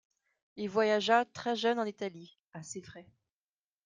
[0.55, 3.05] Il voyagea très jeune en Italie, à ses frais.